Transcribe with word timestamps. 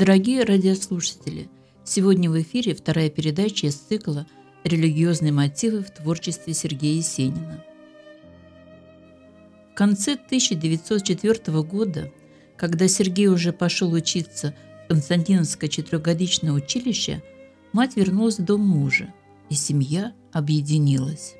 Дорогие 0.00 0.44
радиослушатели, 0.44 1.50
сегодня 1.84 2.30
в 2.30 2.40
эфире 2.40 2.74
вторая 2.74 3.10
передача 3.10 3.66
из 3.66 3.74
цикла 3.74 4.26
«Религиозные 4.64 5.30
мотивы 5.30 5.82
в 5.82 5.90
творчестве 5.90 6.54
Сергея 6.54 6.96
Есенина». 6.96 7.62
В 9.70 9.74
конце 9.74 10.14
1904 10.14 11.62
года, 11.64 12.10
когда 12.56 12.88
Сергей 12.88 13.26
уже 13.26 13.52
пошел 13.52 13.92
учиться 13.92 14.54
в 14.86 14.88
Константиновское 14.88 15.68
четырехгодичное 15.68 16.52
училище, 16.52 17.22
мать 17.74 17.94
вернулась 17.96 18.38
в 18.38 18.44
дом 18.46 18.62
мужа, 18.62 19.12
и 19.50 19.54
семья 19.54 20.14
объединилась. 20.32 21.34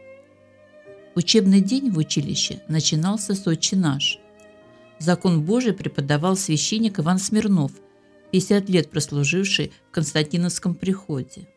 Учебный 1.15 1.63
день 1.63 1.91
в 1.91 1.97
училище 1.97 2.61
начинался 2.69 3.35
с 3.35 3.47
«Отче 3.47 3.77
наш». 3.77 4.19
Закон 4.99 5.47
Божий 5.47 5.73
преподавал 5.73 6.37
священник 6.37 7.01
Иван 7.01 7.19
Смирнов, 7.19 7.73
50 8.31 8.69
лет 8.69 8.91
прослуживший 8.91 9.73
в 9.89 9.91
Константиновском 9.93 10.75
приходе. 10.75 11.49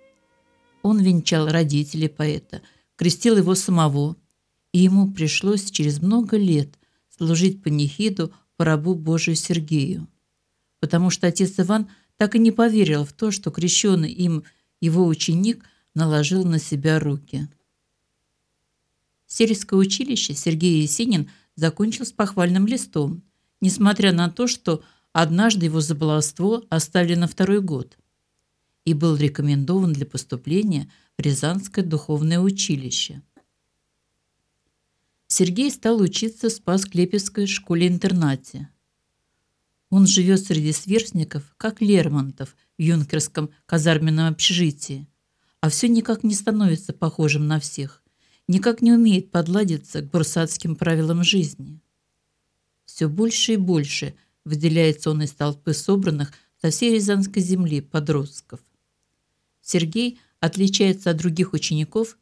Он 0.82 0.99
венчал 0.99 1.48
родителей 1.48 2.10
поэта, 2.10 2.62
крестил 2.96 3.38
его 3.38 3.55
самого, 3.55 4.18
и 4.71 4.80
ему 4.80 5.12
пришлось 5.12 5.71
через 5.71 6.02
много 6.02 6.38
лет 6.38 6.77
служить 7.10 7.62
панихиду 7.63 8.34
по 8.57 8.65
рабу 8.65 8.96
Божию 8.96 9.35
Сергею, 9.35 10.07
потому 10.80 11.10
что 11.10 11.27
отец 11.27 11.54
Иван 11.57 11.88
так 12.18 12.35
и 12.35 12.40
не 12.40 12.52
поверил 12.52 13.05
в 13.05 13.13
то, 13.13 13.32
что 13.32 13.52
крещенный 13.52 14.12
им 14.12 14.43
его 14.82 15.05
ученик 15.05 15.63
наложил 15.96 16.43
на 16.43 16.60
себя 16.60 16.99
руки. 16.99 17.48
Сельское 19.27 19.76
училище 19.77 20.34
Сергей 20.34 20.82
Есенин 20.82 21.30
закончил 21.55 22.05
с 22.05 22.12
похвальным 22.12 22.68
листом, 22.68 23.24
несмотря 23.62 24.12
на 24.12 24.30
то, 24.30 24.48
что 24.48 24.84
однажды 25.13 25.65
его 25.65 25.79
за 25.79 25.95
оставили 26.69 27.15
на 27.15 27.27
второй 27.27 27.61
год 27.61 27.97
и 28.83 28.93
был 28.93 29.15
рекомендован 29.15 29.93
для 29.93 30.05
поступления 30.05 30.91
в 31.17 31.21
Рязанское 31.21 31.85
духовное 31.85 32.39
училище. 32.39 33.21
Сергей 35.27 35.71
стал 35.71 36.01
учиться 36.01 36.49
в 36.49 36.51
Спас-Клепецкой 36.51 37.47
школе-интернате. 37.47 38.69
Он 39.89 40.05
живет 40.05 40.41
среди 40.41 40.73
сверстников, 40.73 41.53
как 41.55 41.81
Лермонтов 41.81 42.57
в 42.77 42.81
юнкерском 42.81 43.51
казарменном 43.65 44.27
общежитии, 44.34 45.07
а 45.61 45.69
все 45.69 45.87
никак 45.87 46.23
не 46.23 46.34
становится 46.34 46.91
похожим 46.91 47.47
на 47.47 47.59
всех 47.59 48.03
никак 48.47 48.81
не 48.81 48.91
умеет 48.91 49.31
подладиться 49.31 50.01
к 50.01 50.09
бурсатским 50.09 50.75
правилам 50.75 51.23
жизни. 51.23 51.79
Все 52.85 53.07
больше 53.07 53.53
и 53.53 53.57
больше 53.57 54.15
выделяется 54.46 55.12
он 55.12 55.22
из 55.22 55.32
толпы 55.32 55.74
собранных 55.74 56.32
со 56.62 56.70
всей 56.70 56.94
Рязанской 56.96 57.41
земли 57.41 57.82
подростков. 57.82 58.60
Сергей 59.62 60.20
отличается 60.40 61.12
от 61.12 61.18
других 61.18 61.54
учеников 61.54 62.18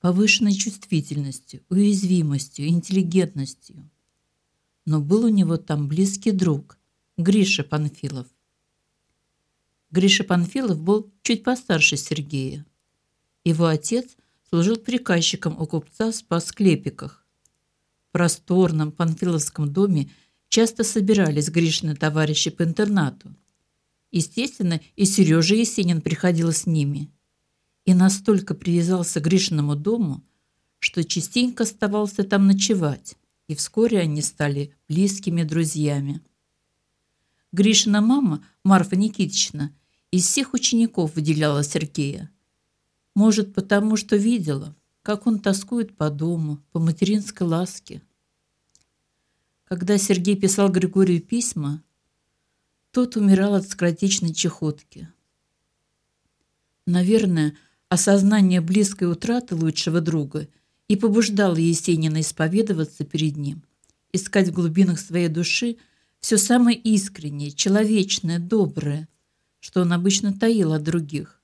повышенной 0.00 0.54
чувствительностью, 0.54 1.62
уязвимостью, 1.68 2.68
интеллигентностью. 2.68 3.90
Но 4.84 5.00
был 5.00 5.24
у 5.24 5.28
него 5.28 5.56
там 5.56 5.88
близкий 5.88 6.30
друг, 6.30 6.78
Гриша 7.16 7.64
Панфилов. 7.64 8.26
Гриша 9.90 10.22
Панфилов 10.24 10.80
был 10.80 11.10
чуть 11.22 11.42
постарше 11.42 11.96
Сергея. 11.96 12.64
Его 13.44 13.66
отец– 13.66 14.16
служил 14.48 14.76
приказчиком 14.76 15.60
у 15.60 15.66
купца 15.66 16.10
в 16.10 16.14
Спас-Клепиках. 16.14 17.26
В 18.08 18.12
просторном 18.12 18.92
Панфиловском 18.92 19.72
доме 19.72 20.10
часто 20.48 20.84
собирались 20.84 21.50
Гришины 21.50 21.94
товарищи 21.94 22.50
по 22.50 22.62
интернату. 22.62 23.34
Естественно, 24.10 24.80
и 24.94 25.04
Сережа 25.04 25.54
Есенин 25.54 26.00
приходил 26.00 26.52
с 26.52 26.66
ними. 26.66 27.10
И 27.84 27.94
настолько 27.94 28.54
привязался 28.54 29.20
к 29.20 29.24
Гришиному 29.24 29.76
дому, 29.76 30.24
что 30.78 31.04
частенько 31.04 31.64
оставался 31.64 32.24
там 32.24 32.46
ночевать, 32.46 33.16
и 33.48 33.54
вскоре 33.54 34.00
они 34.00 34.22
стали 34.22 34.74
близкими 34.88 35.42
друзьями. 35.42 36.20
Гришина 37.52 38.00
мама, 38.00 38.44
Марфа 38.64 38.96
Никитична, 38.96 39.72
из 40.10 40.26
всех 40.26 40.54
учеников 40.54 41.14
выделяла 41.14 41.62
Сергея. 41.62 42.30
Может, 43.14 43.54
потому 43.54 43.96
что 43.96 44.16
видела, 44.16 44.76
как 45.02 45.26
он 45.26 45.38
тоскует 45.38 45.96
по 45.96 46.10
дому, 46.10 46.62
по 46.72 46.80
материнской 46.80 47.46
ласке. 47.46 48.02
Когда 49.66 49.98
Сергей 49.98 50.36
писал 50.36 50.70
Григорию 50.70 51.20
письма, 51.20 51.82
тот 52.92 53.16
умирал 53.16 53.54
от 53.54 53.68
скоротечной 53.68 54.32
чехотки. 54.32 55.08
Наверное, 56.86 57.56
осознание 57.88 58.60
близкой 58.60 59.10
утраты 59.10 59.56
лучшего 59.56 60.00
друга 60.00 60.46
и 60.86 60.94
побуждало 60.94 61.56
Есенина 61.56 62.20
исповедоваться 62.20 63.04
перед 63.04 63.36
ним, 63.36 63.64
искать 64.12 64.50
в 64.50 64.52
глубинах 64.52 65.00
своей 65.00 65.28
души 65.28 65.78
все 66.20 66.38
самое 66.38 66.78
искреннее, 66.78 67.50
человечное, 67.50 68.38
доброе, 68.38 69.08
что 69.58 69.80
он 69.80 69.92
обычно 69.92 70.32
таил 70.32 70.74
от 70.74 70.84
других. 70.84 71.42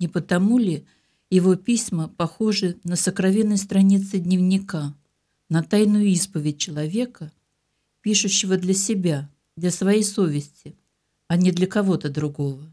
Не 0.00 0.08
потому 0.08 0.58
ли 0.58 0.84
его 1.30 1.54
письма 1.54 2.08
похожи 2.08 2.80
на 2.82 2.96
сокровенные 2.96 3.58
страницы 3.58 4.18
дневника, 4.18 4.92
на 5.48 5.62
тайную 5.62 6.06
исповедь 6.06 6.58
человека, 6.58 7.32
пишущего 8.00 8.56
для 8.56 8.74
себя, 8.74 9.30
для 9.56 9.70
своей 9.70 10.04
совести, 10.04 10.76
а 11.28 11.36
не 11.36 11.52
для 11.52 11.66
кого-то 11.66 12.10
другого? 12.10 12.72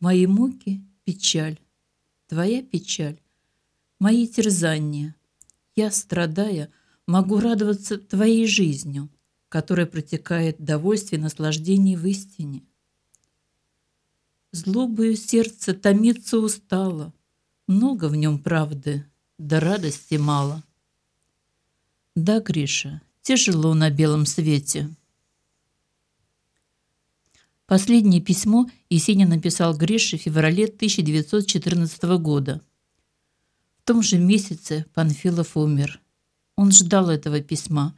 Мои 0.00 0.26
муки– 0.26 0.82
печаль, 1.04 1.58
твоя 2.26 2.62
печаль, 2.62 3.18
мои 3.98 4.26
терзания. 4.26 5.14
Я, 5.74 5.90
страдая, 5.90 6.70
могу 7.06 7.40
радоваться 7.40 7.98
твоей 7.98 8.46
жизнью, 8.46 9.08
которая 9.48 9.86
протекает 9.86 10.58
в 10.58 10.64
довольстве 10.64 11.18
и 11.18 11.20
наслаждении 11.20 11.96
в 11.96 12.06
истине– 12.06 12.62
Злобою 14.56 15.16
сердце 15.16 15.74
томиться 15.74 16.38
устало, 16.38 17.12
Много 17.66 18.08
в 18.08 18.16
нем 18.16 18.38
правды, 18.38 19.04
да 19.36 19.60
радости 19.60 20.14
мало. 20.14 20.64
Да, 22.16 22.40
Гриша, 22.40 23.02
тяжело 23.20 23.74
на 23.74 23.90
белом 23.90 24.24
свете. 24.24 24.88
Последнее 27.66 28.22
письмо 28.22 28.70
Есенин 28.88 29.28
написал 29.28 29.76
Грише 29.76 30.16
в 30.16 30.22
феврале 30.22 30.64
1914 30.64 32.02
года. 32.18 32.62
В 33.76 33.82
том 33.82 34.02
же 34.02 34.16
месяце 34.16 34.86
Панфилов 34.94 35.58
умер. 35.58 36.00
Он 36.54 36.72
ждал 36.72 37.10
этого 37.10 37.40
письма. 37.40 37.94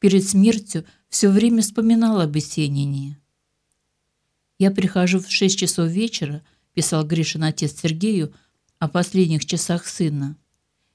Перед 0.00 0.28
смертью 0.28 0.84
все 1.08 1.28
время 1.30 1.62
вспоминал 1.62 2.20
об 2.20 2.34
Есенине. 2.34 3.20
«Я 4.58 4.72
прихожу 4.72 5.20
в 5.20 5.30
шесть 5.30 5.60
часов 5.60 5.88
вечера»,– 5.88 6.42
писал 6.74 7.06
Гришин 7.06 7.44
отец 7.44 7.80
Сергею 7.80 8.34
о 8.80 8.88
последних 8.88 9.46
часах 9.46 9.86
сына. 9.86 10.36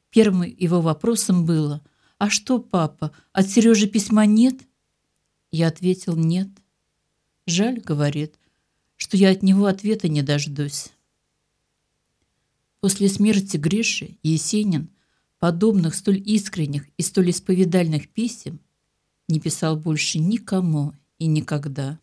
Первым 0.10 0.42
его 0.42 0.82
вопросом 0.82 1.46
было 1.46 1.82
«А 2.18 2.30
что, 2.30 2.60
папа, 2.60 3.12
от 3.32 3.50
Сережи 3.50 3.88
письма 3.88 4.26
нет?» 4.26 4.62
Я 5.52 5.68
ответил 5.68 6.16
«Нет». 6.16 6.50
«Жаль»,– 7.46 7.80
говорит,– 7.86 8.36
«что 8.96 9.18
я 9.18 9.30
от 9.30 9.44
него 9.44 9.66
ответа 9.66 10.10
не 10.10 10.22
дождусь». 10.22 10.92
После 12.80 13.10
смерти 13.10 13.58
Гриши 13.58 14.18
Есенин 14.24 14.90
подобных 15.40 15.96
столь 15.96 16.22
искренних 16.26 16.88
и 16.98 17.02
столь 17.02 17.32
исповедальных 17.32 18.10
писем 18.10 18.60
не 19.28 19.40
писал 19.40 19.78
больше 19.78 20.20
никому 20.20 20.94
и 21.20 21.28
никогда. 21.28 22.00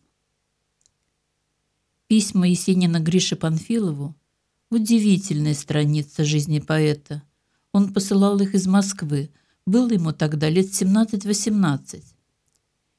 Письма 2.07 2.47
Есенина 2.47 2.99
Грише 2.99 3.35
Панфилову– 3.35 4.15
удивительная 4.69 5.53
страница 5.53 6.23
жизни 6.23 6.59
поэта. 6.59 7.23
Он 7.71 7.93
посылал 7.93 8.39
их 8.39 8.53
из 8.53 8.67
Москвы, 8.67 9.31
было 9.65 9.89
ему 9.91 10.11
тогда 10.13 10.49
лет 10.49 10.67
17-18. 10.67 12.03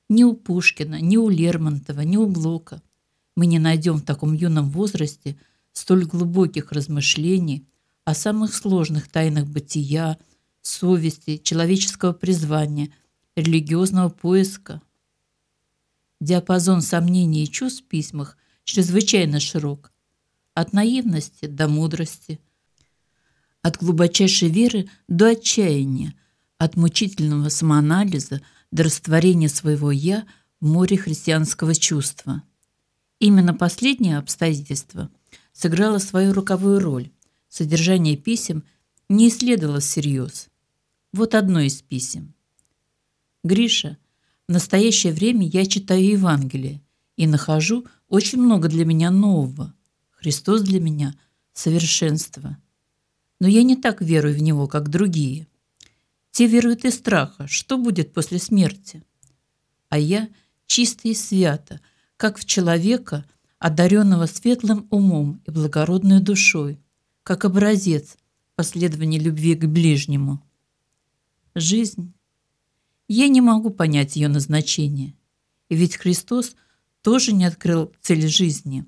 Ни 0.09 0.25
у 0.25 0.35
Пушкина, 0.35 1.01
ни 1.01 1.17
у 1.17 1.29
Лермонтова, 1.29 2.01
ни 2.01 2.17
у 2.17 2.27
Блока 2.27 2.83
мы 3.35 3.47
не 3.47 3.59
найдем 3.59 3.97
в 3.99 4.05
таком 4.05 4.33
юном 4.33 4.71
возрасте 4.71 5.39
столь 5.73 6.07
глубоких 6.07 6.73
размышлений 6.73 7.67
о 8.05 8.15
самых 8.15 8.55
сложных 8.55 9.09
тайнах 9.09 9.47
бытия, 9.47 10.17
совести, 10.63 11.37
человеческого 11.37 12.13
призвания, 12.13 12.91
религиозного 13.37 14.09
поиска. 14.09 14.81
Диапазон 16.21 16.81
сомнений 16.81 17.45
и 17.45 17.51
чувств 17.51 17.83
в 17.83 17.89
письмах– 17.89 18.39
чрезвычайно 18.67 19.41
широк. 19.41 19.93
От 20.53 20.73
наивности 20.73 21.47
до 21.47 21.69
мудрости, 21.69 22.41
от 23.63 23.79
глубочайшей 23.79 24.49
веры 24.49 24.89
до 25.09 25.29
отчаяния, 25.29 26.15
от 26.59 26.77
мучительного 26.77 27.49
самоанализа 27.49 28.41
до 28.71 28.85
растворения 28.85 29.49
своего 29.49 29.91
«я» 29.91 30.27
в 30.61 30.67
море 30.67 30.97
христианского 30.97 31.75
чувства. 31.75 32.43
Именно 33.19 33.55
последнее 33.55 34.19
обстоятельство 34.19 35.11
сыграло 35.53 35.99
свою 35.99 36.33
роковую 36.33 36.81
роль. 36.81 37.11
Содержание 37.49 38.17
писем 38.17 38.65
не 39.09 39.29
исследовалось 39.29 39.85
всерьез. 39.85 40.49
Вот 41.13 41.35
одно 41.35 41.61
из 41.61 41.83
писем. 41.83 42.35
«Гриша, 43.45 43.97
в 44.49 44.53
настоящее 44.53 45.13
время 45.13 45.47
я 45.47 45.67
читаю 45.67 46.05
Евангелие 46.05 46.83
и 47.17 47.27
нахожу 47.27 47.87
очень 48.09 48.41
много 48.41 48.69
для 48.69 48.85
меня 48.85 49.11
нового. 49.11 49.73
Христос 50.11 50.63
для 50.63 50.81
меня– 50.81 51.15
совершенство. 51.57 52.57
Но 53.41 53.49
я 53.49 53.63
не 53.63 53.77
так 53.77 54.01
верую 54.01 54.35
в 54.35 54.43
Него, 54.43 54.67
как 54.67 54.89
другие. 54.89 55.47
Те 56.37 56.47
веруют 56.47 56.85
из 56.85 56.97
страха, 56.97 57.47
что 57.47 57.79
будет 57.79 58.13
после 58.13 58.39
смерти. 58.39 59.03
А 59.89 59.99
я 59.99 60.29
чисто 60.67 61.09
и 61.09 61.15
свято, 61.15 61.81
как 62.19 62.37
в 62.37 62.45
человека, 62.45 63.25
одаренного 63.59 64.27
светлым 64.27 64.87
умом 64.91 65.41
и 65.47 65.51
благородной 65.51 66.21
душой, 66.21 66.79
как 67.23 67.47
образец 67.47 68.19
последования 68.55 69.19
любви 69.19 69.55
к 69.55 69.65
ближнему. 69.65 70.43
Жизнь. 71.55 72.13
Я 73.09 73.29
не 73.29 73.41
могу 73.41 73.71
понять 73.71 74.17
ее 74.17 74.29
назначение. 74.29 75.15
И 75.71 75.75
ведь 75.75 75.97
Христос 75.97 76.55
тоже 77.01 77.33
не 77.33 77.47
открыл 77.47 77.95
цель 78.03 78.29
жизни. 78.29 78.85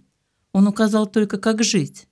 Он 0.52 0.68
указал 0.68 1.06
только, 1.06 1.38
как 1.38 1.64
жить. 1.64 2.08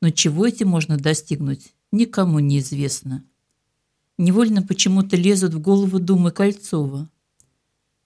Но 0.00 0.08
чего 0.08 0.46
этим 0.46 0.68
можно 0.68 0.96
достигнуть, 0.96 1.74
никому 1.90 2.38
не 2.38 2.60
известно. 2.60 3.26
Невольно 4.22 4.62
почему-то 4.62 5.16
лезут 5.16 5.52
в 5.52 5.60
голову 5.60 5.98
думы 5.98 6.30
Кольцова. 6.30 7.10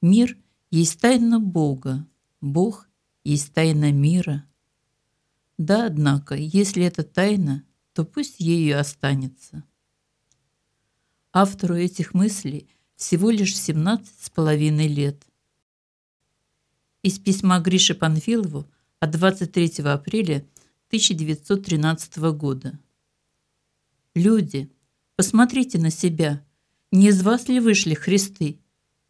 Мир 0.01 0.39
есть 0.71 0.99
тайна 0.99 1.39
Бога, 1.39 2.07
Бог 2.41 2.89
есть 3.23 3.53
тайна 3.53 3.93
мира. 3.93 4.47
Да, 5.59 5.85
однако, 5.85 6.35
если 6.35 6.85
это 6.85 7.03
тайна, 7.03 7.65
то 7.93 8.07
пусть 8.07 8.41
ею 8.41 8.81
останется. 8.81 9.63
Автору 11.35 11.75
этих 11.75 12.15
мыслей 12.15 12.67
всего 12.95 13.29
лишь 13.29 13.55
17 13.55 14.09
с 14.19 14.31
половиной 14.31 14.89
лет. 14.89 15.23
Из 17.03 17.19
письма 17.19 17.61
Грише 17.61 17.95
Панфилову 17.95 18.67
от 19.01 19.11
23 19.11 19.85
апреля 19.85 20.47
1913 20.89 22.17
года. 22.33 22.79
Люди, 24.15 24.73
посмотрите 25.17 25.79
на 25.79 25.91
себя. 25.91 26.45
Не 26.93 27.09
из 27.09 27.23
вас 27.23 27.49
ли 27.49 27.59
вышли 27.59 27.95
Христы? 27.95 28.59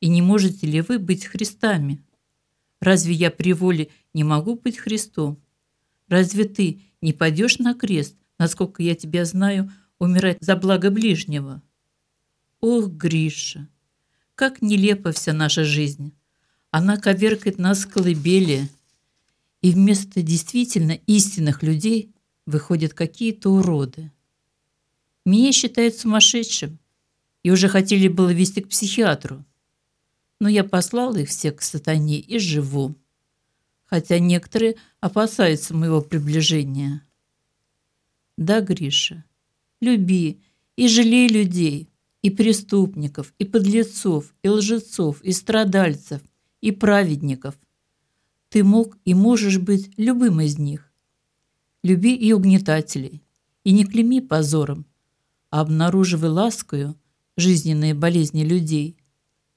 И 0.00 0.08
не 0.08 0.22
можете 0.22 0.66
ли 0.66 0.80
вы 0.80 0.98
быть 0.98 1.26
Христами? 1.26 2.02
Разве 2.80 3.14
я 3.14 3.30
при 3.30 3.52
воле 3.52 3.88
не 4.14 4.24
могу 4.24 4.56
быть 4.56 4.78
Христом? 4.78 5.42
Разве 6.08 6.44
ты 6.44 6.82
не 7.00 7.12
пойдешь 7.12 7.58
на 7.58 7.74
крест, 7.74 8.16
насколько 8.38 8.82
я 8.82 8.94
тебя 8.94 9.24
знаю, 9.24 9.72
умирать 9.98 10.38
за 10.40 10.56
благо 10.56 10.90
ближнего? 10.90 11.62
Ох, 12.60 12.88
Гриша, 12.88 13.68
как 14.34 14.62
нелепа 14.62 15.12
вся 15.12 15.32
наша 15.32 15.64
жизнь. 15.64 16.12
Она 16.70 16.96
коверкает 16.96 17.58
нас 17.58 17.84
в 17.84 17.90
колыбели, 17.90 18.68
и 19.62 19.70
вместо 19.70 20.22
действительно 20.22 20.92
истинных 21.06 21.62
людей 21.62 22.14
выходят 22.44 22.92
какие-то 22.92 23.50
уроды. 23.50 24.12
Меня 25.26 25.50
считают 25.50 25.96
сумасшедшим 25.96 26.78
и 27.42 27.50
уже 27.50 27.68
хотели 27.68 28.06
было 28.06 28.32
вести 28.32 28.60
к 28.60 28.68
психиатру. 28.68 29.44
Но 30.38 30.48
я 30.48 30.62
послал 30.62 31.16
их 31.16 31.30
всех 31.30 31.56
к 31.56 31.62
сатане 31.62 32.20
и 32.20 32.38
живу. 32.38 32.94
Хотя 33.86 34.20
некоторые 34.20 34.76
опасаются 35.00 35.74
моего 35.74 36.00
приближения. 36.00 37.02
Да, 38.36 38.60
Гриша, 38.60 39.24
люби 39.80 40.40
и 40.76 40.86
жалей 40.86 41.26
людей, 41.26 41.88
и 42.22 42.30
преступников, 42.30 43.34
и 43.40 43.44
подлецов, 43.44 44.32
и 44.44 44.48
лжецов, 44.48 45.20
и 45.22 45.32
страдальцев, 45.32 46.22
и 46.60 46.70
праведников, 46.70 47.58
ты 48.48 48.62
мог 48.62 48.96
и 49.04 49.12
можешь 49.12 49.58
быть 49.58 49.90
любым 49.96 50.40
из 50.40 50.56
них. 50.56 50.92
Люби 51.82 52.14
и 52.14 52.32
угнетателей, 52.32 53.24
и 53.64 53.72
не 53.72 53.84
клейми 53.84 54.20
позором, 54.20 54.86
а 55.50 55.60
обнаруживай 55.60 56.30
ласкою 56.30 56.96
жизненные 57.36 57.94
болезни 57.94 58.42
людей. 58.42 58.96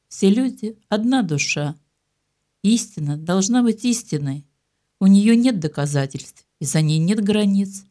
Все 0.08 0.30
люди– 0.30 0.78
одна 0.90 1.22
душа. 1.22 1.76
Истина 2.62 3.18
должна 3.18 3.64
быть 3.64 3.86
истиной. 3.86 4.46
У 5.00 5.08
нее 5.08 5.36
нет 5.36 5.60
доказательств, 5.60 6.46
и 6.60 6.66
за 6.66 6.82
ней 6.82 7.00
нет 7.00 7.24
границ, 7.24 7.86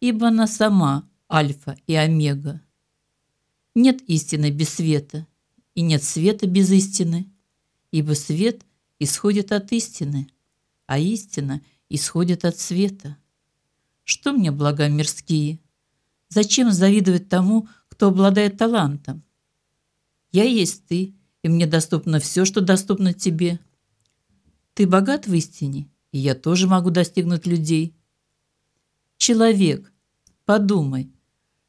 ибо 0.00 0.28
она 0.28 0.46
сама 0.46 1.08
альфа 1.30 1.76
и 1.86 1.94
омега. 1.94 2.60
Нет 3.74 4.02
истины 4.08 4.50
без 4.50 4.70
света, 4.70 5.26
и 5.74 5.82
нет 5.82 6.02
света 6.02 6.46
без 6.46 6.70
истины, 6.70 7.30
ибо 7.92 8.14
свет 8.14 8.66
исходит 8.98 9.52
от 9.52 9.70
истины, 9.72 10.28
а 10.86 10.98
истина 10.98 11.62
исходит 11.88 12.44
от 12.44 12.58
света. 12.58 13.16
Что 14.04 14.32
мне 14.32 14.50
блага 14.50 14.88
мирские? 14.88 15.60
Зачем 16.30 16.72
завидовать 16.72 17.28
тому, 17.28 17.68
кто 17.90 18.08
обладает 18.08 18.56
талантом? 18.56 19.22
Я 20.32 20.44
есть 20.44 20.86
ты, 20.86 21.14
и 21.42 21.48
мне 21.48 21.66
доступно 21.66 22.18
все, 22.20 22.46
что 22.46 22.62
доступно 22.62 23.12
тебе. 23.12 23.60
Ты 24.72 24.86
богат 24.86 25.26
в 25.26 25.34
истине, 25.34 25.90
и 26.12 26.18
я 26.18 26.34
тоже 26.34 26.66
могу 26.66 26.88
достигнуть 26.88 27.46
людей. 27.46 27.94
Человек, 29.18 29.92
подумай, 30.46 31.12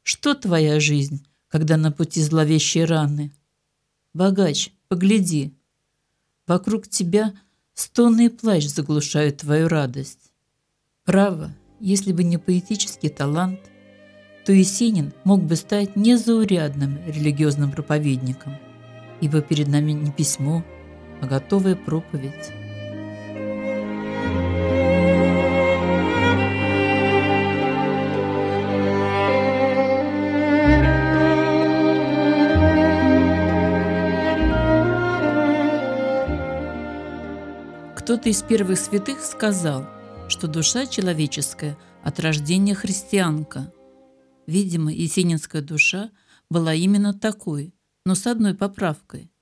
что 0.02 0.34
твоя 0.34 0.80
жизнь, 0.80 1.26
когда 1.48 1.76
на 1.76 1.92
пути 1.92 2.22
зловещие 2.22 2.86
раны? 2.86 3.30
Богач, 4.14 4.72
погляди, 4.88 5.54
Вокруг 6.46 6.88
тебя 6.88 7.34
стоны 7.72 8.26
и 8.26 8.28
плач 8.28 8.66
заглушают 8.66 9.38
твою 9.38 9.68
радость. 9.68 10.32
Право, 11.04 11.54
если 11.80 12.12
бы 12.12 12.24
не 12.24 12.36
поэтический 12.36 13.08
талант, 13.08 13.60
то 14.44 14.52
Есенин 14.52 15.12
мог 15.24 15.42
бы 15.42 15.56
стать 15.56 15.96
незаурядным 15.96 16.98
религиозным 17.06 17.70
проповедником, 17.70 18.56
ибо 19.20 19.40
перед 19.40 19.68
нами 19.68 19.92
не 19.92 20.10
письмо, 20.10 20.64
а 21.20 21.26
готовая 21.26 21.76
проповедь. 21.76 22.52
Кто-то 37.94 38.28
из 38.28 38.42
первых 38.42 38.78
святых 38.78 39.20
сказал, 39.20 39.86
что 40.28 40.48
душа 40.48 40.86
человеческая 40.86 41.78
от 42.02 42.18
рождения 42.18 42.74
христианка. 42.74 43.72
Видимо, 44.46 44.92
есенинская 44.92 45.62
душа 45.62 46.10
была 46.50 46.74
именно 46.74 47.14
такой, 47.14 47.74
но 48.04 48.14
с 48.14 48.26
одной 48.26 48.54
поправкой. 48.54 49.32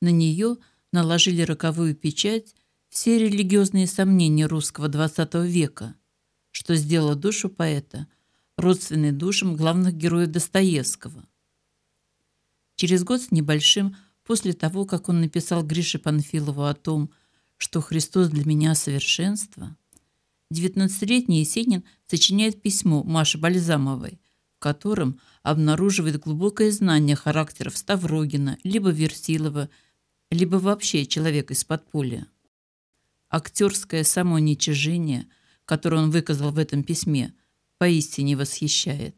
На 0.00 0.10
нее 0.10 0.56
наложили 0.92 1.42
роковую 1.42 1.94
печать 1.94 2.54
все 2.88 3.18
религиозные 3.18 3.86
сомнения 3.86 4.46
русского 4.46 4.88
XX 4.88 5.46
века, 5.46 5.94
что 6.50 6.74
сделало 6.74 7.14
душу 7.14 7.48
поэта 7.48 8.06
родственной 8.56 9.12
душам 9.12 9.56
главных 9.56 9.94
героев 9.94 10.30
Достоевского. 10.30 11.26
Через 12.76 13.04
год 13.04 13.20
с 13.22 13.30
небольшим 13.30 13.96
после 14.24 14.52
того, 14.52 14.84
как 14.86 15.08
он 15.08 15.20
написал 15.20 15.62
Грише 15.62 15.98
Панфилову 15.98 16.64
о 16.64 16.74
том, 16.74 17.10
что 17.58 17.80
Христос 17.80 18.28
для 18.28 18.44
меня 18.44 18.74
совершенство, 18.74 19.76
19-летний 20.52 21.40
Есенин 21.40 21.84
сочиняет 22.06 22.62
письмо 22.62 23.02
Маше 23.02 23.38
Бальзамовой, 23.38 24.20
в 24.66 24.68
котором 24.68 25.20
обнаруживает 25.44 26.18
глубокое 26.18 26.72
знание 26.72 27.14
характеров 27.14 27.78
Ставрогина, 27.78 28.58
либо 28.64 28.90
Версилова, 28.90 29.68
либо 30.32 30.56
вообще 30.56 31.06
человека 31.06 31.54
из 31.54 31.62
подполья. 31.62 32.26
Актерское 33.28 34.02
самоуничижение, 34.02 35.28
которое 35.66 36.02
он 36.02 36.10
выказал 36.10 36.50
в 36.50 36.58
этом 36.58 36.82
письме, 36.82 37.32
поистине 37.78 38.36
восхищает. 38.36 39.16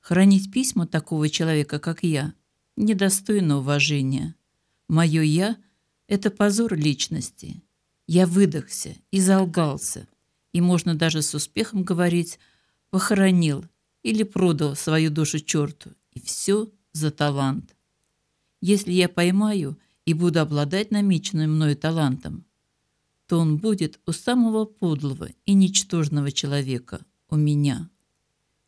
Хранить 0.00 0.52
письма 0.52 0.86
такого 0.86 1.30
человека, 1.30 1.78
как 1.78 2.02
я, 2.02 2.34
недостойно 2.76 3.56
уважения. 3.56 4.34
Мое 4.86 5.22
«я»– 5.22 5.56
это 6.08 6.30
позор 6.30 6.74
личности. 6.74 7.62
Я 8.06 8.26
выдохся 8.26 8.96
и 9.10 9.18
залгался, 9.18 10.06
и 10.52 10.60
можно 10.60 10.94
даже 10.94 11.22
с 11.22 11.34
успехом 11.34 11.84
говорить 11.84 12.38
«похоронил» 12.90 13.64
или 14.08 14.22
«продал 14.22 14.74
свою 14.74 15.10
душу 15.10 15.38
черту», 15.38 15.90
и 16.12 16.20
все 16.20 16.70
за 16.92 17.10
талант. 17.10 17.76
Если 18.62 18.92
я 18.92 19.06
поймаю 19.06 19.78
и 20.06 20.14
буду 20.14 20.40
обладать 20.40 20.90
намеченным 20.90 21.56
мною 21.56 21.76
талантом, 21.76 22.46
то 23.26 23.38
он 23.38 23.58
будет 23.58 24.00
у 24.06 24.12
самого 24.12 24.64
подлого 24.64 25.28
и 25.44 25.52
ничтожного 25.52 26.32
человека, 26.32 27.04
у 27.28 27.36
меня. 27.36 27.90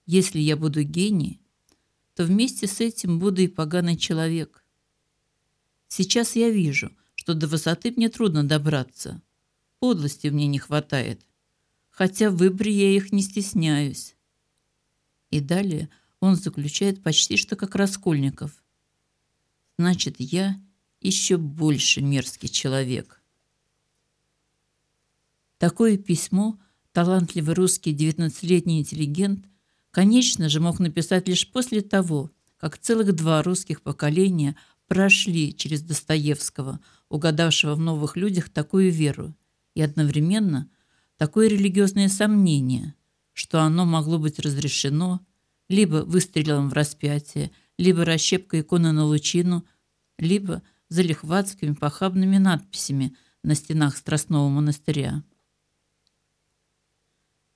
Если 0.05 0.41
я 0.41 0.59
буду 0.59 0.83
гений, 0.83 1.41
то 2.15 2.25
вместе 2.25 2.67
с 2.67 2.81
этим 2.81 3.19
буду 3.19 3.41
и 3.41 3.49
поганый 3.49 3.97
человек. 3.97 4.63
Сейчас 5.89 6.37
я 6.37 6.51
вижу, 6.51 6.91
что 7.15 7.33
до 7.33 7.47
высоты 7.47 7.95
мне 7.97 8.11
трудно 8.11 8.45
добраться. 8.45 9.23
Подлости 9.79 10.27
мне 10.27 10.47
не 10.47 10.59
хватает, 10.59 11.25
хотя 11.89 12.29
в 12.29 12.37
выборе 12.37 12.73
я 12.73 12.95
их 12.95 13.11
не 13.11 13.23
стесняюсь. 13.23 14.15
И 15.31 15.41
далее 15.41 15.89
он 16.21 16.37
заключает 16.37 17.03
почти 17.03 17.37
что 17.37 17.57
как 17.57 17.75
Раскольников. 17.75 18.63
Значит, 19.79 20.17
я 20.19 20.61
еще 21.01 21.37
больше 21.39 22.03
мерзкий 22.03 22.49
человек. 22.49 23.23
Такое 25.59 25.97
письмо 25.97 26.59
талантливый 26.93 27.55
русский 27.55 27.95
19-летний 27.95 28.81
интеллигент, 28.81 29.47
конечно 29.91 30.49
же, 30.49 30.61
мог 30.61 30.81
написать 30.81 31.29
лишь 31.29 31.51
после 31.51 31.81
того, 31.81 32.31
как 32.57 32.79
целых 32.79 33.15
два 33.15 33.43
русских 33.43 33.81
поколения 33.83 34.57
прошли 34.89 35.55
через 35.55 35.83
Достоевского, 35.83 36.81
угадавшего 37.09 37.75
в 37.75 37.81
новых 37.81 38.17
людях 38.17 38.51
такую 38.51 38.91
веру, 38.91 39.35
и 39.75 39.83
одновременно 39.83 40.69
такое 41.17 41.49
религиозное 41.49 42.09
сомнение, 42.09 42.95
что 43.33 43.63
оно 43.63 43.85
могло 43.85 44.19
быть 44.19 44.39
разрешено 44.39 45.21
либо 45.69 46.05
выстрелом 46.05 46.69
в 46.69 46.73
распятие, 46.73 47.53
либо 47.79 48.05
расщепкой 48.05 48.61
иконы 48.61 48.93
на 48.93 49.05
лучину, 49.05 49.65
либо 50.19 50.63
залихватскими 50.89 51.73
похабными 51.75 52.39
надписями 52.39 53.17
на 53.43 53.55
стенах 53.55 53.97
Страстного 53.97 54.49
монастыря. 54.49 55.23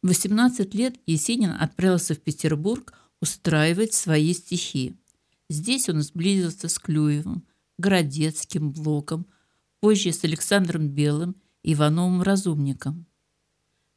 В 0.03 0.09
18 0.09 0.75
лет 0.75 0.97
Есенин 1.07 1.51
отправился 1.59 2.15
в 2.15 2.21
Петербург 2.21 2.95
устраивать 3.21 3.95
свои 3.95 4.33
стихи. 4.33 4.95
Здесь 5.49 5.89
он 5.89 6.03
сблизился 6.03 6.69
с 6.69 6.79
Клюевым, 6.79 7.47
Городецким, 7.79 8.71
Блоком, 8.71 9.27
позже 9.81 10.13
с 10.13 10.23
Александром 10.25 10.89
Белым 10.89 11.37
и 11.63 11.73
Ивановым 11.73 12.23
Разумником. 12.23 13.07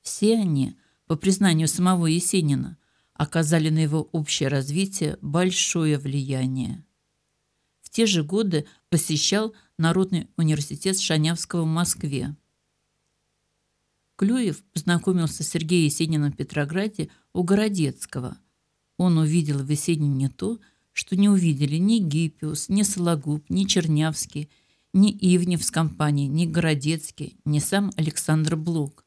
Все 0.02 0.38
они, 0.38 0.76
по 1.08 1.16
признанию 1.16 1.68
самого 1.68 2.06
Есенина, 2.06 2.78
оказали 3.14 3.70
на 3.70 3.80
его 3.80 4.08
общее 4.12 4.50
развитие 4.50 5.18
большое 5.22 5.98
влияние. 5.98 6.86
В 7.82 7.90
те 7.90 8.06
же 8.06 8.24
годы 8.24 8.68
посещал 8.90 9.56
Народный 9.78 10.28
университет 10.38 11.00
Шанявского 11.00 11.64
в 11.64 11.68
Москве. 11.68 12.36
Клюев 14.18 14.64
познакомился 14.74 15.44
с 15.44 15.50
Сергеем 15.50 15.86
Есениным 15.86 16.32
в 16.32 16.36
Петрограде 16.36 17.10
у 17.34 17.44
Городецкого. 17.44 18.38
Он 18.98 19.18
увидел 19.20 19.60
в 19.60 19.70
Есенине 19.70 20.30
то, 20.30 20.60
что 20.92 21.16
не 21.16 21.30
увидели 21.30 21.78
ни 21.78 22.00
Гиппиус, 22.00 22.70
ни 22.70 22.82
Сологуб, 22.82 23.48
ни 23.50 23.66
Чернявский, 23.66 24.50
ни 24.94 25.12
Ивнев 25.12 25.64
с 25.64 25.70
компанией, 25.70 26.28
ни 26.28 26.48
Городецкий, 26.48 27.40
ни 27.46 27.60
сам 27.60 27.92
Александр 27.96 28.56
Блок. 28.56 29.06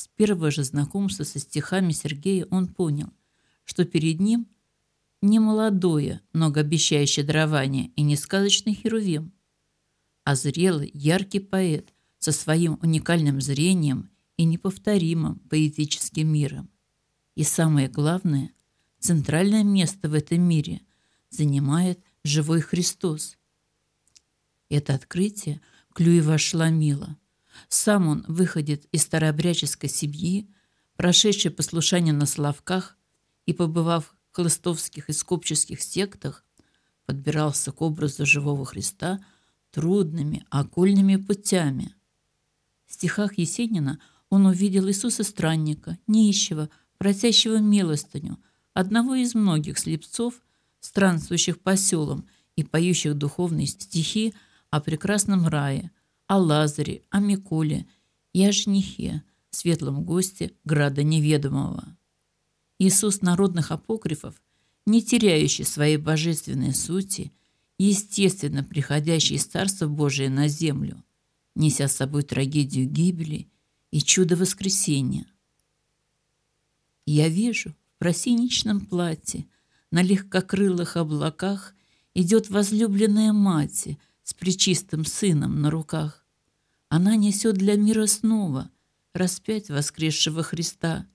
С 0.00 0.08
первого 0.08 0.50
же 0.50 0.64
знакомства 0.64 1.24
со 1.24 1.38
стихами 1.38 1.92
Сергея 1.92 2.46
он 2.50 2.68
понял, 2.68 3.12
что 3.66 3.84
перед 3.84 4.18
ним 4.18 4.48
не 5.20 5.38
молодое, 5.38 6.22
многообещающее 6.32 7.22
дарование 7.22 7.88
и 7.96 8.00
не 8.00 8.16
сказочный 8.16 8.72
херувим, 8.72 9.34
а 10.24 10.36
зрелый, 10.36 10.90
яркий 10.94 11.40
поэт– 11.40 11.92
со 12.18 12.32
своим 12.32 12.78
уникальным 12.80 13.42
зрением 13.42 14.08
и 14.38 14.44
неповторимым 14.44 15.38
поэтическим 15.50 16.32
миром. 16.32 16.70
И 17.34 17.44
самое 17.44 17.88
главное, 17.88 18.52
центральное 19.00 19.64
место 19.64 20.08
в 20.08 20.14
этом 20.14 20.40
мире 20.40 20.80
занимает 21.28 22.02
живой 22.24 22.62
Христос. 22.62 23.36
Это 24.70 24.94
открытие 24.94 25.60
Клюева 25.92 26.34
ошеломило. 26.34 27.18
Сам 27.68 28.08
он 28.08 28.24
выходит 28.28 28.86
из 28.92 29.02
старообрядческой 29.02 29.88
семьи, 29.88 30.48
прошедший 30.96 31.50
послушание 31.50 32.12
на 32.12 32.26
Славках 32.26 32.96
и 33.46 33.52
побывав 33.52 34.14
в 34.30 34.36
хлыстовских 34.36 35.08
и 35.08 35.12
скопческих 35.12 35.82
сектах, 35.82 36.44
подбирался 37.06 37.72
к 37.72 37.82
образу 37.82 38.26
живого 38.26 38.64
Христа 38.64 39.24
трудными, 39.70 40.44
окольными 40.50 41.16
путями– 41.16 41.94
в 42.90 42.94
стихах 42.94 43.38
Есенина 43.38 44.00
он 44.30 44.46
увидел 44.46 44.88
Иисуса 44.88 45.22
странника, 45.22 45.96
нищего, 46.08 46.68
просящего 46.98 47.58
милостыню, 47.58 48.36
одного 48.74 49.14
из 49.14 49.36
многих 49.36 49.78
слепцов, 49.78 50.34
странствующих 50.80 51.60
по 51.60 51.76
селам 51.76 52.26
и 52.56 52.64
поющих 52.64 53.14
духовные 53.14 53.68
стихи 53.68 54.34
о 54.70 54.80
прекрасном 54.80 55.46
рае, 55.46 55.92
о 56.30 56.38
Лазаре, 56.38 57.02
о 57.10 57.18
Миколе 57.18 57.88
и 58.32 58.44
о 58.44 58.52
женихе, 58.52 59.24
светлом 59.50 60.04
госте 60.04 60.52
града 60.64 61.02
неведомого. 61.02 61.98
Иисус 62.78 63.20
народных 63.20 63.72
апокрифов, 63.72 64.40
не 64.86 65.02
теряющий 65.02 65.64
своей 65.64 65.96
божественной 65.96 66.72
сути, 66.72 67.32
естественно 67.78 68.62
приходящий 68.62 69.34
из 69.34 69.44
Царства 69.44 69.88
Божия 69.88 70.30
на 70.30 70.46
землю– 70.46 71.02
неся 71.56 71.88
с 71.88 71.96
собой 71.96 72.22
трагедию 72.22 72.86
гибели 72.86 73.50
и 73.90 74.00
чудо 74.00 74.36
воскресения. 74.36 75.26
Я 77.06 77.28
вижу 77.28 77.74
в 77.96 77.98
просиничном 77.98 78.86
платье 78.86 79.48
на 79.90 80.00
легкокрылых 80.00 80.96
облаках 80.96 81.74
идет 82.14 82.50
возлюбленная 82.50 83.32
мать 83.32 83.98
с 84.30 84.34
причистым 84.34 85.04
сыном 85.04 85.60
на 85.60 85.70
руках. 85.70 86.24
Она 86.88 87.16
несет 87.16 87.56
для 87.56 87.76
мира 87.76 88.06
снова 88.06 88.70
распять 89.12 89.68
воскресшего 89.68 90.42
Христа. 90.42 91.06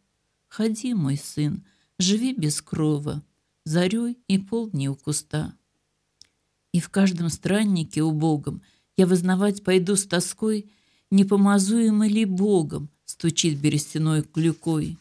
Ходи, 0.47 0.93
мой 0.93 1.17
сын, 1.17 1.65
живи 1.97 2.33
без 2.33 2.61
крова, 2.61 3.23
зарей 3.63 4.17
и 4.27 4.37
полдни 4.37 4.87
у 4.87 4.95
куста. 4.95 5.53
И 6.71 6.79
в 6.79 6.89
каждом 6.89 7.29
страннике 7.29 8.03
убогом– 8.03 8.61
я 8.97 9.07
вознавать 9.07 9.63
пойду 9.63 9.95
с 9.95 10.05
тоской, 10.05 10.69
не 11.11 11.25
помазуемо 11.25 12.07
ли 12.07 12.25
Богом, 12.25 12.89
стучит 13.05 13.59
берестяной 13.59 14.23
клюкой. 14.23 14.97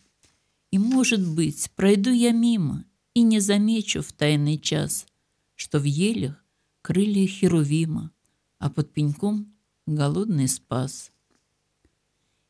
И, 0.71 0.79
может 0.79 1.27
быть, 1.27 1.71
пройду 1.77 2.11
я 2.11 2.33
мимо 2.33 2.85
и 3.15 3.23
не 3.23 3.39
замечу 3.39 4.03
в 4.03 4.13
тайный 4.13 4.59
час, 4.59 5.07
что 5.55 5.79
в 5.79 5.85
елях 5.85 6.44
крылья 6.85 7.27
Херувима, 7.27 8.13
а 8.59 8.69
под 8.69 8.93
пеньком 8.93 9.55
голодный 9.87 10.49
спас. 10.49 11.13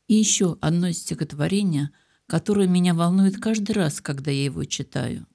И 0.09 0.15
еще 0.15 0.59
одно 0.61 0.91
стихотворение, 0.91 1.93
которое 2.27 2.67
меня 2.67 2.95
волнует 2.95 3.37
каждый 3.37 3.73
раз, 3.75 4.01
когда 4.01 4.33
я 4.33 4.47
его 4.47 4.65
читаю. 4.65 5.29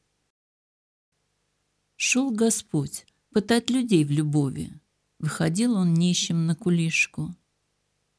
Шел 1.95 2.29
Господь 2.31 3.05
пытать 3.31 3.69
людей 3.69 4.03
в 4.03 4.11
любови, 4.11 4.77
Выходил 5.17 5.75
он 5.75 5.93
нищим 5.93 6.45
на 6.45 6.55
кулишку. 6.55 7.33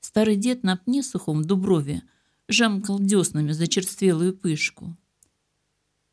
Старый 0.00 0.36
дед 0.36 0.62
на 0.62 0.76
пне 0.78 1.02
сухом 1.02 1.42
в 1.42 1.44
дуброве 1.44 2.02
жамкал 2.48 3.00
деснами 3.00 3.52
зачерствелую 3.52 4.34
пышку. 4.34 4.96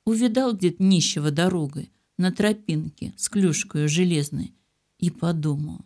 Увидал 0.06 0.56
дед 0.56 0.80
нищего 0.82 1.32
дорогой 1.32 1.92
на 2.18 2.32
тропинке 2.32 3.14
с 3.18 3.30
клюшкой 3.30 3.88
железной 3.88 4.54
и 4.98 5.10
подумал, 5.10 5.82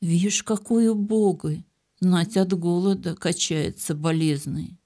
«Вишь, 0.00 0.42
какой 0.42 0.88
убогой, 0.88 1.66
знать 2.00 2.36
от 2.36 2.52
голода 2.58 3.14
качается 3.14 3.94
болезный». 3.94 4.78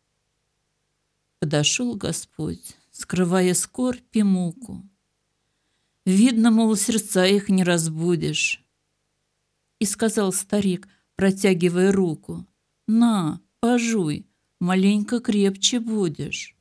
Подошел 1.39 1.95
Господь, 1.95 2.77
скрывая 2.91 3.55
скорбь 3.55 4.17
и 4.17 4.23
муку. 4.23 4.83
Видно, 6.05 6.51
мол, 6.51 6.77
сердца 6.77 7.25
их 7.27 7.49
не 7.49 7.65
разбудишь, 7.65 8.65
и 9.79 9.87
сказал 9.87 10.33
старик, 10.33 10.89
протягивая 11.17 11.93
руку. 11.93 12.47
«На, 12.87 13.41
пожуй, 13.61 14.27
маленько 14.61 15.21
крепче 15.21 15.81
будешь». 15.81 16.57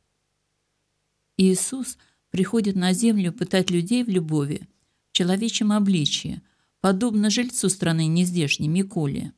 Иисус 1.37 1.97
приходит 2.33 2.75
на 2.75 2.93
землю 2.93 3.31
пытать 3.31 3.69
людей 3.69 4.03
в 4.03 4.09
любови, 4.09 4.67
в 5.11 5.15
человечьем 5.15 5.71
обличье, 5.71 6.41
подобно 6.81 7.29
жильцу 7.29 7.69
страны 7.69 8.07
нездешней 8.07 8.67
Миколе, 8.67 9.33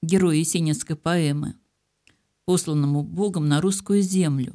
герою 0.00 0.38
есенинской 0.38 0.94
поэмы, 0.94 1.56
посланному 2.44 3.02
Богом 3.02 3.48
на 3.48 3.60
русскую 3.60 4.00
землю, 4.00 4.54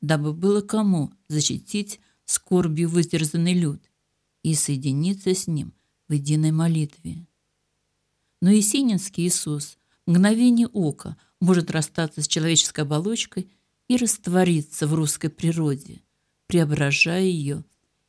дабы 0.00 0.32
было 0.32 0.62
кому 0.62 1.12
защитить 1.28 2.00
скорбью 2.24 2.88
выстерзанный 2.88 3.52
люд 3.52 3.82
и 4.42 4.54
соединиться 4.54 5.34
с 5.34 5.46
ним 5.46 5.74
в 6.08 6.14
единой 6.14 6.52
молитве. 6.52 7.26
Но 8.40 8.50
Есенинский 8.50 9.26
Иисус 9.26 9.76
мгновение 10.06 10.68
ока 10.68 11.18
может 11.42 11.70
расстаться 11.70 12.22
с 12.22 12.28
человеческой 12.28 12.80
оболочкой 12.80 13.50
и 13.88 13.98
раствориться 13.98 14.86
в 14.86 14.94
русской 14.94 15.28
природе, 15.28 16.00
преображая 16.46 17.24
ее 17.24 17.64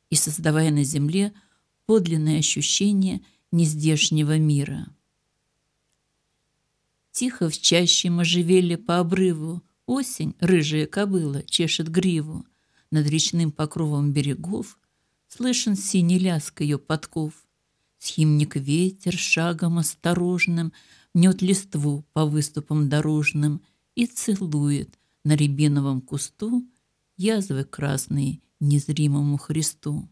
и 0.09 0.15
создавая 0.15 0.71
на 0.71 0.83
земле 0.83 1.33
подлинное 1.85 2.39
ощущение 2.39 3.21
нездешнего 3.51 4.37
мира. 4.37 4.87
Тихо 7.11 7.49
в 7.49 7.59
чаще 7.59 8.09
можжевелья 8.09 8.77
по 8.77 8.99
обрыву 8.99 9.63
Осень, 9.87 10.35
рыжая 10.41 10.85
кобыла, 10.85 11.43
чешет 11.43 11.89
гриву. 11.89 12.45
Над 12.91 13.07
речным 13.07 13.51
покровом 13.51 14.11
берегов 14.11 14.77
Слышен 15.29 15.75
синий 15.75 16.19
ляск 16.19 16.61
ее 16.61 16.77
подков. 16.77 17.33
Схимник 17.97 18.57
ветер 18.57 19.13
шагом 19.17 19.77
осторожным 19.77 20.73
Мнет 21.13 21.41
листву 21.41 22.05
по 22.13 22.25
выступам 22.25 22.89
дорожным 22.89 23.61
И 23.95 24.05
целует 24.05 24.99
на 25.23 25.35
рябиновом 25.35 26.01
кусту 26.01 26.67
Язвы 27.17 27.65
красные 27.65 28.39
незримому 28.59 29.37
Христу. 29.37 30.07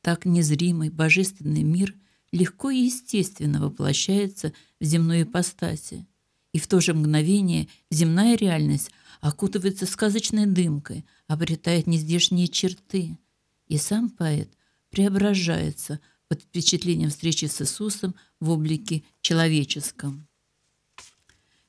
Так 0.00 0.24
незримый 0.24 0.90
божественный 0.90 1.62
мир 1.64 1.94
легко 2.30 2.70
и 2.70 2.84
естественно 2.84 3.60
воплощается 3.60 4.52
в 4.78 4.84
земной 4.84 5.22
ипостаси– 5.22 6.06
и 6.52 6.58
в 6.58 6.66
то 6.66 6.80
же 6.80 6.94
мгновение 6.94 7.68
земная 7.90 8.36
реальность 8.36 8.90
окутывается 9.20 9.86
сказочной 9.86 10.46
дымкой, 10.46 11.04
обретает 11.26 11.86
нездешние 11.86 12.48
черты. 12.48 13.18
И 13.66 13.76
сам 13.76 14.08
поэт 14.08 14.50
преображается 14.90 16.00
под 16.28 16.42
впечатлением 16.42 17.10
встречи 17.10 17.44
с 17.44 17.60
Иисусом 17.60 18.14
в 18.40 18.50
облике 18.50 19.04
человеческом. 19.20 20.26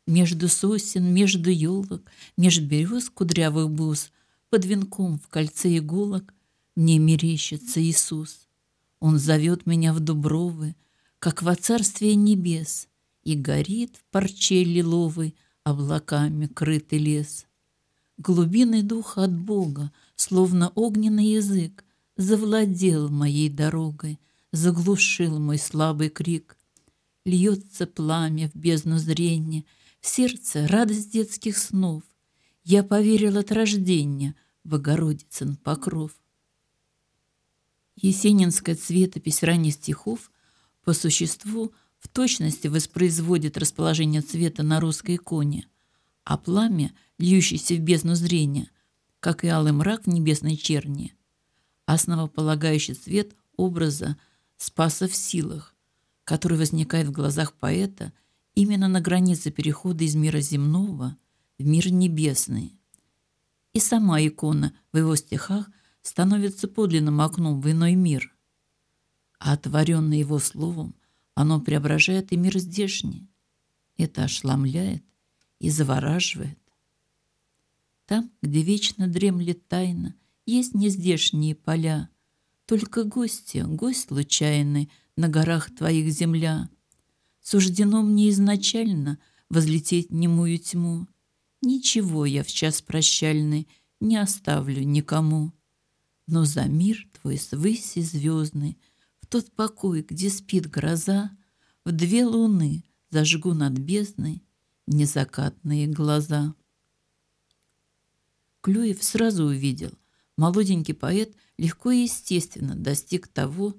Между 0.10 0.50
сосен, 0.50 1.14
между 1.14 1.52
елок, 1.52 2.02
меж 2.36 2.60
берез 2.62 3.12
кудрявых 3.12 3.70
бус, 3.70 4.10
под 4.50 4.66
венком 4.66 5.20
в 5.20 5.28
кольце 5.28 5.78
иголок 5.78 6.34
мне 6.76 6.98
мерещится 6.98 7.80
Иисус. 7.80 8.48
Он 9.00 9.20
зовет 9.20 9.68
меня 9.68 9.94
в 9.94 10.00
дубровы, 10.00 10.76
как 11.20 11.44
во 11.44 11.56
царствие 11.56 12.16
небес, 12.16 12.88
и 13.24 13.36
горит 13.36 13.98
в 13.98 14.12
парче 14.12 14.64
лиловой 14.64 15.36
облаками 15.64 16.48
крытый 16.48 16.98
лес. 16.98 17.46
Глубинный 18.18 18.82
дух 18.82 19.20
от 19.20 19.32
Бога, 19.32 19.92
словно 20.16 20.70
огненный 20.70 21.34
язык, 21.34 21.86
завладел 22.18 23.10
моей 23.10 23.48
дорогой, 23.48 24.20
заглушил 24.52 25.38
мой 25.38 25.60
слабый 25.60 26.10
крик. 26.10 26.58
Льется 27.26 27.86
пламя 27.86 28.50
в 28.50 28.56
бездну 28.58 28.98
зрения, 28.98 29.66
в 30.02 30.08
сердце 30.08 30.68
радость 30.68 31.12
детских 31.12 31.58
снов. 31.58 32.04
Я 32.64 32.84
поверил 32.84 33.38
от 33.38 33.52
рождения 33.52 34.36
в 34.64 34.70
Богородицын 34.70 35.56
покров. 35.58 36.12
Есенинская 37.96 38.76
цветопись 38.76 39.44
ранних 39.44 39.74
стихов 39.74 40.32
по 40.84 40.94
существу 40.94 41.74
в 41.98 42.08
точности 42.08 42.68
воспроизводит 42.68 43.58
расположение 43.58 44.22
цвета 44.22 44.64
на 44.64 44.80
русской 44.80 45.18
иконе, 45.18 45.68
а 46.24 46.38
пламя, 46.38 46.94
льющееся 47.18 47.76
в 47.76 47.80
бездну 47.80 48.16
зрения, 48.16 48.70
как 49.20 49.44
и 49.44 49.48
алый 49.48 49.74
мрак 49.74 50.08
небесной 50.08 50.56
черни, 50.56 51.14
основополагающий 51.86 52.94
цвет 52.94 53.36
образа 53.58 54.18
спаса 54.56 55.10
в 55.10 55.16
силах, 55.16 55.76
который 56.24 56.58
возникает 56.58 57.08
в 57.08 57.12
глазах 57.12 57.54
поэта 57.54 58.14
именно 58.60 58.90
на 58.90 59.00
границе 59.00 59.52
перехода 59.52 60.04
из 60.04 60.16
мира 60.16 60.42
земного 60.42 61.16
в 61.58 61.66
мир 61.66 61.94
небесный. 61.94 62.78
И 63.72 63.80
сама 63.80 64.20
икона 64.20 64.74
в 64.92 64.98
его 64.98 65.16
стихах 65.16 65.70
становится 66.02 66.68
подлинным 66.68 67.22
окном 67.22 67.62
в 67.62 67.72
иной 67.72 67.96
мир, 67.96 68.36
а 69.40 69.54
отворенный 69.54 70.20
его 70.20 70.40
словом 70.40 70.94
оно 71.36 71.62
преображает 71.62 72.34
и 72.34 72.38
мир 72.38 72.60
здешний. 72.60 73.30
Это 73.96 74.26
ошламляет 74.26 75.06
и 75.60 75.70
завораживает. 75.70 76.60
Там, 78.08 78.30
где 78.42 78.62
вечно 78.62 79.08
дремлет 79.08 79.70
тайна, 79.70 80.16
есть 80.46 80.74
нездешние 80.74 81.56
поля. 81.56 82.10
Только 82.66 83.06
гости, 83.06 83.64
гость 83.66 84.10
случайный, 84.10 84.92
на 85.16 85.30
горах 85.30 85.74
твоих 85.74 86.12
земля. 86.12 86.70
Суждено 87.50 88.04
мне 88.04 88.30
изначально 88.30 89.18
возлететь 89.50 90.12
немую 90.12 90.60
тьму. 90.60 91.08
Ничего 91.64 92.28
я 92.28 92.44
в 92.44 92.48
час 92.48 92.84
прощальный 92.84 93.68
не 94.00 94.18
оставлю 94.18 94.84
никому. 94.84 95.52
Но 96.28 96.46
за 96.46 96.66
мир 96.66 97.10
твой 97.20 97.40
свыси 97.40 98.02
звездный— 98.02 98.78
тот 99.30 99.52
покой, 99.54 100.06
где 100.08 100.30
спит 100.30 100.70
гроза, 100.70 101.36
В 101.86 101.92
две 101.92 102.24
луны 102.24 102.84
зажгу 103.10 103.56
над 103.56 103.80
бездной 103.80 104.44
Незакатные 104.86 105.88
глаза. 105.88 106.54
Клюев 108.62 109.04
сразу 109.04 109.46
увидел, 109.46 109.94
молоденький 110.38 110.94
поэт 110.94 111.36
легко 111.58 111.90
и 111.90 112.04
естественно 112.04 112.76
достиг 112.76 113.28
того, 113.28 113.74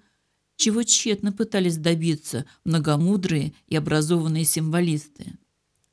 чего 0.61 0.83
тщетно 0.83 1.33
пытались 1.33 1.77
добиться 1.77 2.45
многомудрые 2.65 3.53
и 3.67 3.77
образованные 3.77 4.45
символисты. 4.45 5.33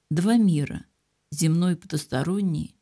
Два 0.09 0.37
мира, 0.37 0.85
земной 1.31 1.73
и 1.73 1.75
потусторонний, 1.75 2.75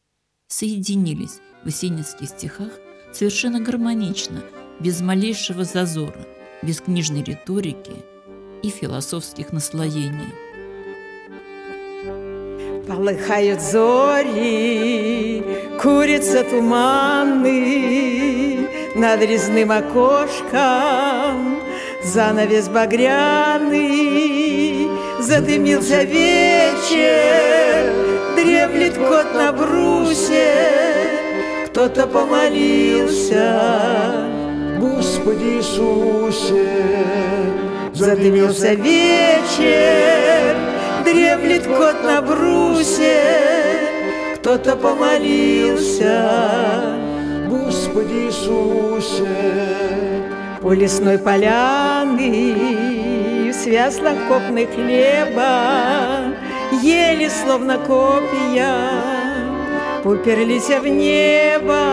соединились 0.48 1.40
в 1.64 1.68
осенинских 1.68 2.30
стихах 2.30 2.72
совершенно 3.14 3.60
гармонично, 3.60 4.44
без 4.80 5.00
малейшего 5.02 5.64
зазора– 5.64 6.28
без 6.66 6.82
книжной 6.82 7.24
риторики 7.24 7.94
и 8.64 8.70
философских 8.70 9.52
наслоений. 9.54 10.34
Полыхают 12.88 13.62
зори, 13.62 15.44
курица 15.82 16.44
туманный 16.44 17.90
Над 18.96 19.22
резным 19.22 19.72
окошком 19.72 21.25
занавес 22.06 22.70
багряный 22.70 23.96
Задымился 25.20 26.04
вечер, 26.04 27.94
дремлет 28.36 28.96
кот 28.96 29.34
на 29.34 29.52
брусе 29.52 30.54
Кто-то 31.68 32.08
помолился 32.08 33.46
Господи 34.80 35.58
Иисусе. 35.58 36.68
Задымился 37.94 38.74
вечер, 38.74 40.56
дремлет 41.06 41.66
кот 41.66 42.04
на 42.04 42.22
брусе, 42.22 43.24
кто-то 44.36 44.76
помолился. 44.76 46.22
Господи 47.48 48.28
Иисусе. 48.28 49.26
По 50.66 50.74
лесной 50.74 51.20
поляны, 51.20 52.18
в 53.52 53.54
копны 54.28 54.66
хлеба, 54.66 56.34
Ели 56.82 57.30
словно 57.30 57.78
копья, 57.78 58.76
уперлись 60.04 60.70
в 60.70 60.88
небо, 60.88 61.84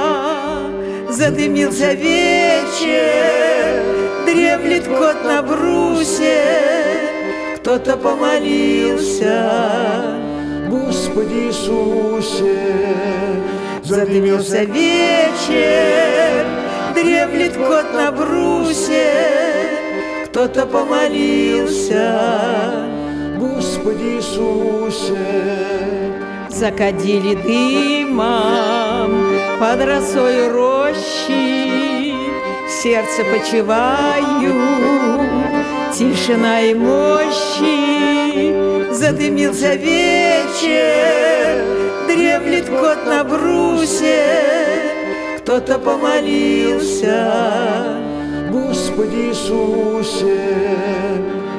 Задымился 1.11 1.93
вечер, 1.93 3.83
дремлет 4.25 4.89
кот 4.89 5.23
на 5.23 5.43
брусе, 5.43 6.41
кто-то 7.57 7.99
помолился. 7.99 9.51
Господи 10.71 11.49
Иисусе, 11.49 12.57
задымился 13.85 14.65
вечер, 14.65 16.22
дремлет 17.03 17.57
кот 17.57 17.93
на 17.95 18.13
брусе, 18.13 19.11
кто-то 20.27 20.67
помолился. 20.67 22.09
Господи 23.39 24.17
Иисусе, 24.17 25.17
закадили 26.49 27.35
дымом 27.35 29.13
под 29.59 29.85
росой 29.85 30.49
рощи, 30.49 32.15
сердце 32.83 33.25
почиваю, 33.25 34.55
тишина 35.93 36.61
и 36.63 36.75
мощи. 36.75 38.03
Задымился 38.93 39.75
вечер, 39.75 40.77
дремлет 42.07 42.69
кот 42.69 43.05
на 43.07 43.25
брусе, 43.25 44.62
кто-то 45.53 45.79
помолился. 45.79 47.29
Господи 48.51 49.29
Иисусе, 49.29 50.39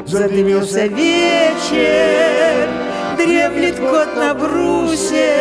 Задымился 0.07 0.87
вечер, 0.87 2.69
дремлет 3.17 3.75
кот 3.77 4.15
на 4.15 4.33
брусе, 4.33 5.35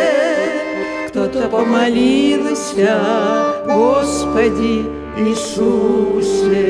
Кто-то 1.07 1.49
помолился, 1.49 2.95
Господи 3.65 4.85
Иисусе. 5.17 6.63